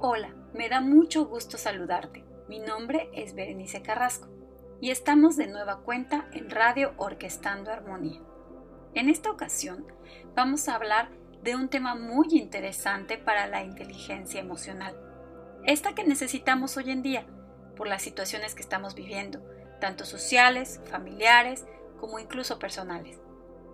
[0.00, 2.24] Hola, me da mucho gusto saludarte.
[2.48, 4.28] Mi nombre es Berenice Carrasco
[4.80, 8.20] y estamos de nueva cuenta en Radio Orquestando Armonía.
[8.94, 9.86] En esta ocasión
[10.34, 11.10] vamos a hablar
[11.42, 14.96] de un tema muy interesante para la inteligencia emocional,
[15.64, 17.26] esta que necesitamos hoy en día
[17.76, 19.42] por las situaciones que estamos viviendo,
[19.80, 21.66] tanto sociales, familiares,
[22.00, 23.20] como incluso personales.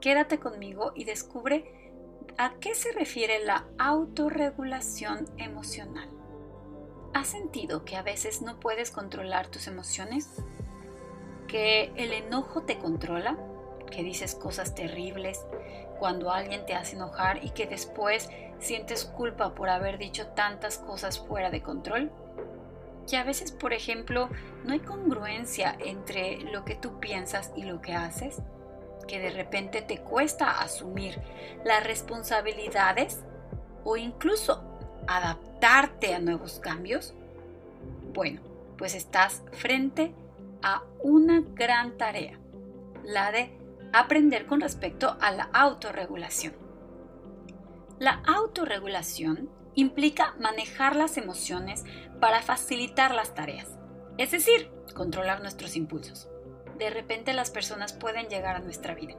[0.00, 1.81] Quédate conmigo y descubre
[2.38, 6.08] a qué se refiere la autorregulación emocional.
[7.14, 10.28] ¿Has sentido que a veces no puedes controlar tus emociones?
[11.46, 13.36] ¿Que el enojo te controla?
[13.90, 15.44] ¿Que dices cosas terribles
[15.98, 21.18] cuando alguien te hace enojar y que después sientes culpa por haber dicho tantas cosas
[21.18, 22.10] fuera de control?
[23.08, 24.30] Que a veces, por ejemplo,
[24.64, 28.40] no hay congruencia entre lo que tú piensas y lo que haces?
[29.06, 31.20] ¿Que de repente te cuesta asumir
[31.64, 33.20] las responsabilidades
[33.84, 34.62] o incluso
[35.06, 37.14] adaptarte a nuevos cambios?
[38.12, 38.40] Bueno,
[38.78, 40.14] pues estás frente
[40.62, 42.38] a una gran tarea,
[43.04, 43.56] la de
[43.92, 46.54] aprender con respecto a la autorregulación.
[47.98, 51.84] La autorregulación implica manejar las emociones
[52.20, 53.68] para facilitar las tareas,
[54.18, 56.28] es decir, controlar nuestros impulsos.
[56.82, 59.14] De repente las personas pueden llegar a nuestra vida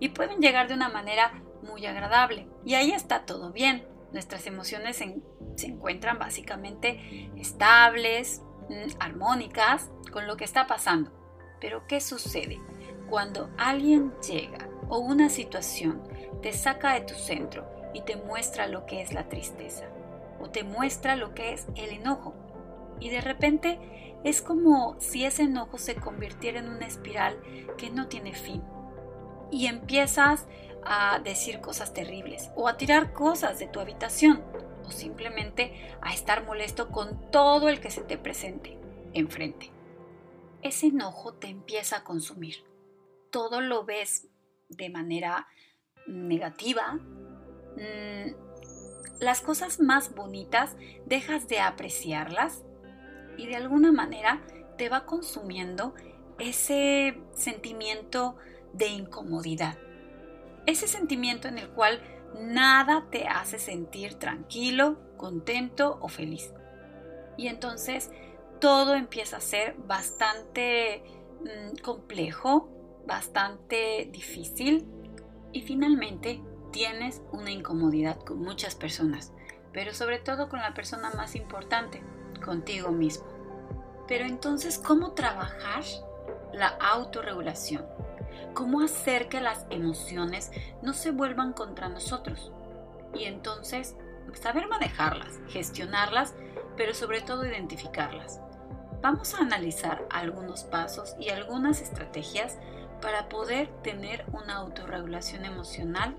[0.00, 3.86] y pueden llegar de una manera muy agradable y ahí está todo bien.
[4.10, 5.22] Nuestras emociones se,
[5.64, 11.12] encuentran básicamente estables, mm, armónicas con lo que está pasando.
[11.60, 12.60] Pero ¿qué sucede?
[13.08, 16.02] Cuando alguien llega o una situación
[16.42, 19.84] te saca de tu centro y te muestra lo que es la tristeza
[20.40, 22.34] o te muestra lo que es el enojo.
[23.00, 23.78] Y de repente
[24.24, 27.38] es como si ese enojo se convirtiera en una espiral
[27.76, 28.62] que no tiene fin.
[29.50, 30.46] Y empiezas
[30.84, 34.42] a decir cosas terribles o a tirar cosas de tu habitación
[34.84, 38.78] o simplemente a estar molesto con todo el que se te presente
[39.12, 39.70] enfrente.
[40.62, 42.64] Ese enojo te empieza a consumir.
[43.30, 44.28] Todo lo ves
[44.68, 45.46] de manera
[46.06, 46.94] negativa.
[47.76, 48.32] Mm,
[49.20, 50.76] las cosas más bonitas
[51.06, 52.64] dejas de apreciarlas
[53.38, 54.42] y de alguna manera
[54.76, 55.94] te va consumiendo
[56.38, 58.36] ese sentimiento
[58.74, 59.78] de incomodidad
[60.68, 61.98] ese sentimiento en el cual
[62.38, 66.52] nada te hace sentir tranquilo, contento o feliz.
[67.38, 68.10] Y entonces
[68.60, 71.02] todo empieza a ser bastante
[71.40, 72.68] mm, complejo,
[73.06, 74.86] bastante difícil
[75.52, 79.32] y finalmente tienes una incomodidad con muchas personas,
[79.72, 82.02] pero sobre todo con la persona más importante,
[82.38, 83.26] contigo mismo.
[84.06, 85.84] Pero entonces, ¿cómo trabajar
[86.52, 87.84] la autorregulación?
[88.54, 90.50] cómo hacer que las emociones
[90.82, 92.50] no se vuelvan contra nosotros.
[93.14, 93.94] Y entonces,
[94.34, 96.34] saber manejarlas, gestionarlas,
[96.76, 98.40] pero sobre todo identificarlas.
[99.00, 102.58] Vamos a analizar algunos pasos y algunas estrategias
[103.00, 106.16] para poder tener una autorregulación emocional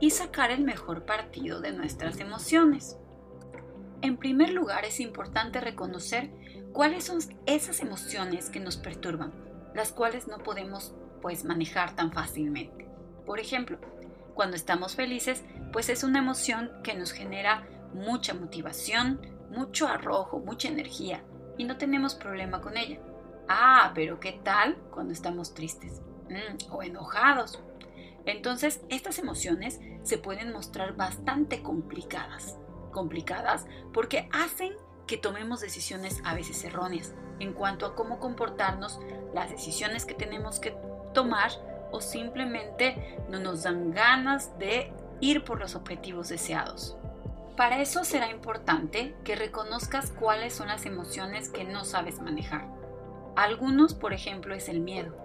[0.00, 2.96] y sacar el mejor partido de nuestras emociones.
[4.04, 6.28] En primer lugar, es importante reconocer
[6.74, 9.32] cuáles son esas emociones que nos perturban,
[9.74, 10.92] las cuales no podemos
[11.22, 12.86] pues manejar tan fácilmente.
[13.24, 13.78] Por ejemplo,
[14.34, 15.42] cuando estamos felices,
[15.72, 21.24] pues es una emoción que nos genera mucha motivación, mucho arrojo, mucha energía
[21.56, 23.00] y no tenemos problema con ella.
[23.48, 27.58] Ah, pero ¿qué tal cuando estamos tristes mm, o enojados?
[28.26, 32.58] Entonces, estas emociones se pueden mostrar bastante complicadas.
[32.94, 34.72] Complicadas porque hacen
[35.06, 39.00] que tomemos decisiones a veces erróneas en cuanto a cómo comportarnos,
[39.34, 40.76] las decisiones que tenemos que
[41.12, 41.50] tomar
[41.90, 46.96] o simplemente no nos dan ganas de ir por los objetivos deseados.
[47.56, 52.66] Para eso será importante que reconozcas cuáles son las emociones que no sabes manejar.
[53.36, 55.16] Algunos, por ejemplo, es el miedo.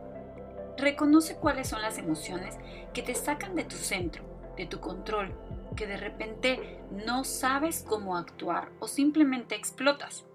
[0.77, 2.57] Reconoce cuáles son las emociones
[2.93, 4.23] que te sacan de tu centro,
[4.57, 5.33] de tu control,
[5.75, 10.25] que de repente no sabes cómo actuar o simplemente explotas.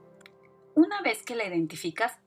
[0.75, 2.19] Una vez que la identificas,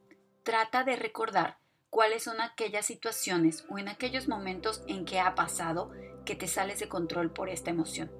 [0.43, 1.57] trata de recordar
[1.89, 5.91] cuáles son aquellas situaciones o en aquellos momentos en que ha pasado
[6.25, 8.11] que te sales de control por esta emoción.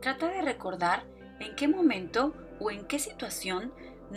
[0.00, 1.06] Trata de recordar
[1.40, 3.72] en qué momento o en qué situación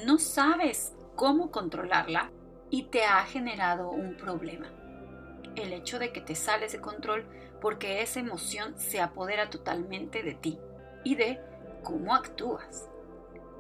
[0.05, 2.31] no sabes cómo controlarla
[2.69, 4.71] y te ha generado un problema.
[5.55, 7.25] El hecho de que te sales de control
[7.61, 10.59] porque esa emoción se apodera totalmente de ti
[11.03, 11.39] y de
[11.83, 12.89] cómo actúas.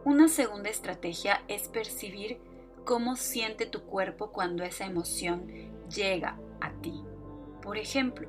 [0.05, 2.39] Una segunda estrategia es percibir
[2.83, 5.47] cómo siente tu cuerpo cuando esa emoción
[5.89, 7.03] llega a ti.
[7.61, 8.27] Por ejemplo,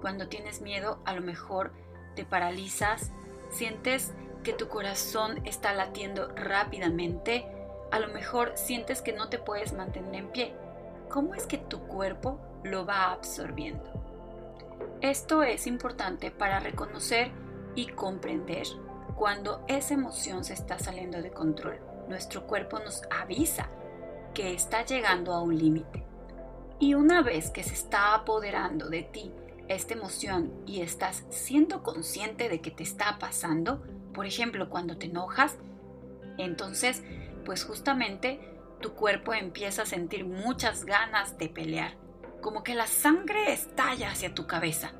[0.00, 1.72] cuando tienes miedo, a lo mejor
[2.14, 3.12] te paralizas,
[3.50, 4.12] sientes
[4.44, 7.46] que tu corazón está latiendo rápidamente,
[7.90, 10.54] a lo mejor sientes que no te puedes mantener en pie.
[11.08, 13.90] ¿Cómo es que tu cuerpo lo va absorbiendo?
[15.00, 17.30] Esto es importante para reconocer
[17.74, 18.66] y comprender
[19.16, 21.78] cuando esa emoción se está saliendo de control.
[22.08, 23.68] Nuestro cuerpo nos avisa
[24.34, 26.04] que está llegando a un límite.
[26.78, 29.32] Y una vez que se está apoderando de ti
[29.68, 33.82] esta emoción y estás siendo consciente de que te está pasando,
[34.12, 35.56] por ejemplo, cuando te enojas,
[36.38, 37.02] entonces,
[37.44, 38.40] pues justamente
[38.80, 41.96] tu cuerpo empieza a sentir muchas ganas de pelear,
[42.40, 44.92] como que la sangre estalla hacia tu cabeza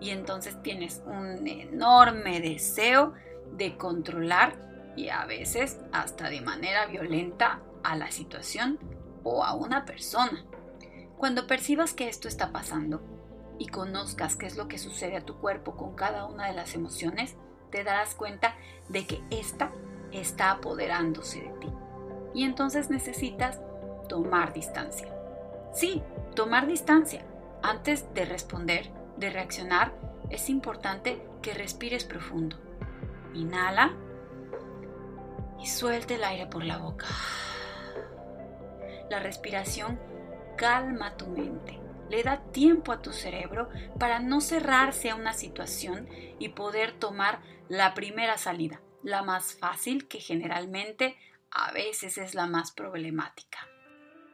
[0.00, 3.14] y entonces tienes un enorme deseo
[3.52, 4.56] de controlar
[4.96, 8.78] y a veces hasta de manera violenta a la situación
[9.22, 10.44] o a una persona.
[11.16, 13.00] Cuando percibas que esto está pasando
[13.58, 16.74] y conozcas qué es lo que sucede a tu cuerpo con cada una de las
[16.74, 17.36] emociones,
[17.70, 18.54] te darás cuenta
[18.88, 19.72] de que esta
[20.12, 21.68] está apoderándose de ti.
[22.34, 23.60] Y entonces necesitas
[24.08, 25.08] tomar distancia.
[25.72, 26.02] Sí,
[26.34, 27.24] tomar distancia.
[27.62, 29.92] Antes de responder, de reaccionar,
[30.30, 32.56] es importante que respires profundo.
[33.34, 33.94] Inhala
[35.60, 37.06] y suelte el aire por la boca.
[39.10, 39.98] La respiración
[40.56, 41.80] calma tu mente,
[42.10, 46.08] le da tiempo a tu cerebro para no cerrarse a una situación
[46.38, 51.16] y poder tomar la primera salida, la más fácil que generalmente
[51.50, 53.58] a veces es la más problemática.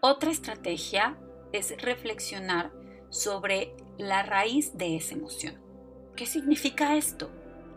[0.01, 1.17] Otra estrategia
[1.55, 2.73] es reflexionar
[3.11, 5.61] sobre la raíz de esa emoción.
[6.17, 7.31] ¿Qué significa esto?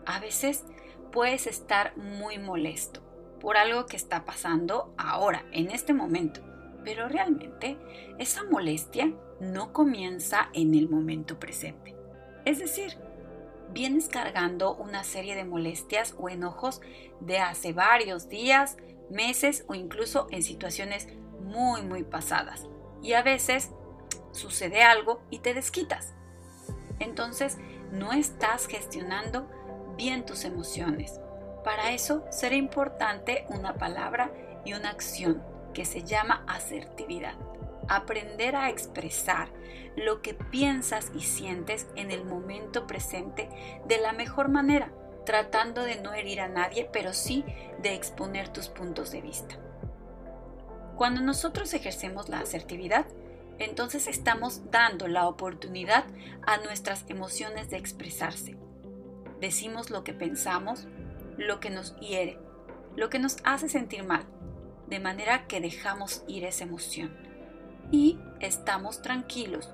[0.04, 0.64] A veces
[1.12, 3.00] puedes estar muy molesto
[3.40, 6.40] por algo que está pasando ahora, en este momento,
[6.84, 7.78] pero realmente
[8.18, 11.94] esa molestia no comienza en el momento presente.
[12.44, 12.96] Es decir,
[13.72, 16.80] vienes cargando una serie de molestias o enojos
[17.20, 18.76] de hace varios días,
[19.08, 21.06] meses o incluso en situaciones
[21.40, 22.66] muy muy pasadas.
[23.02, 23.70] Y a veces
[24.32, 26.14] sucede algo y te desquitas.
[26.98, 27.58] Entonces
[27.92, 29.48] no estás gestionando
[29.96, 31.20] bien tus emociones.
[31.64, 34.32] Para eso será importante una palabra
[34.64, 35.42] y una acción
[35.74, 37.34] que se llama asertividad
[37.88, 39.48] aprender a expresar
[39.96, 43.48] lo que piensas y sientes en el momento presente
[43.86, 44.92] de la mejor manera,
[45.24, 47.44] tratando de no herir a nadie, pero sí
[47.82, 49.58] de exponer tus puntos de vista.
[50.98, 53.06] Cuando nosotros ejercemos la asertividad,
[53.60, 56.04] entonces estamos dando la oportunidad
[56.44, 58.56] a nuestras emociones de expresarse.
[59.40, 60.88] Decimos lo que pensamos,
[61.36, 62.40] lo que nos hiere,
[62.96, 64.24] lo que nos hace sentir mal,
[64.88, 67.16] de manera que dejamos ir esa emoción
[67.92, 69.70] y estamos tranquilos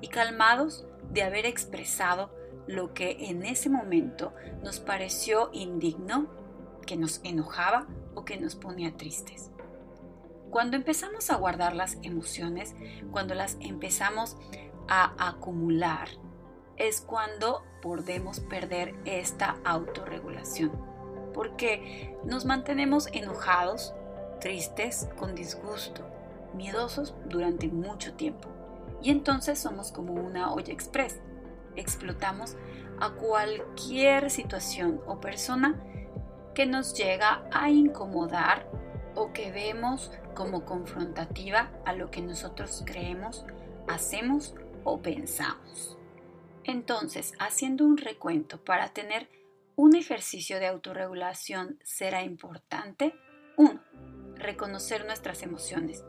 [0.00, 2.34] y calmados de haber expresado
[2.66, 4.34] lo que en ese momento
[4.64, 6.26] nos pareció indigno,
[6.84, 7.86] que nos enojaba
[8.16, 9.52] o que nos ponía tristes.
[10.54, 12.76] Cuando empezamos a guardar las emociones,
[13.10, 14.36] cuando las empezamos
[14.86, 16.06] a acumular,
[16.76, 20.70] es cuando podemos perder esta autorregulación,
[21.34, 23.94] porque nos mantenemos enojados,
[24.40, 26.06] tristes, con disgusto,
[26.54, 28.48] miedosos durante mucho tiempo.
[29.02, 31.20] Y entonces somos como una olla express.
[31.74, 32.56] Explotamos
[33.00, 35.82] a cualquier situación o persona
[36.54, 38.68] que nos llega a incomodar
[39.16, 43.44] o que vemos como confrontativa a lo que nosotros creemos,
[43.88, 45.96] hacemos o pensamos.
[46.64, 49.28] Entonces, haciendo un recuento para tener
[49.76, 53.14] un ejercicio de autorregulación será importante
[53.56, 53.80] 1.
[54.36, 56.04] Reconocer nuestras emociones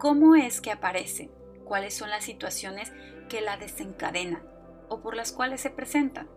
[0.00, 1.30] cómo es que aparecen,
[1.64, 2.90] cuáles son las situaciones
[3.28, 4.42] que la desencadenan
[4.88, 6.28] o por las cuales se presentan.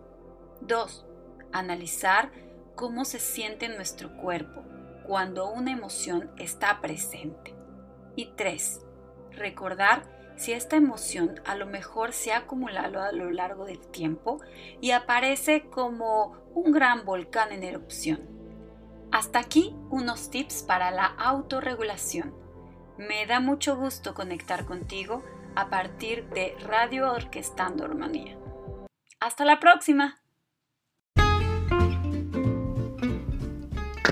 [0.62, 1.06] 2.
[1.54, 2.32] Analizar
[2.76, 4.73] cómo se siente nuestro cuerpo
[5.06, 7.56] cuando una emoción está presente.
[8.16, 8.86] Y 3.
[9.32, 10.04] Recordar
[10.36, 14.42] si esta emoción a lo mejor se ha acumulado a lo largo del tiempo
[14.82, 18.28] y aparece como un gran volcán en erupción.
[19.12, 22.34] Hasta aquí unos tips para la autorregulación.
[22.98, 25.24] Me da mucho gusto conectar contigo
[25.56, 28.38] a partir de Radio Orquestando Armonía.
[29.20, 30.23] Hasta la próxima.